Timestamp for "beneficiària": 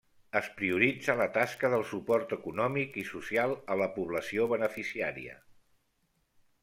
4.55-5.37